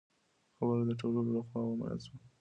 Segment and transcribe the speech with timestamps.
[0.57, 2.17] خبره د ټولو له خوا ومنل شوه.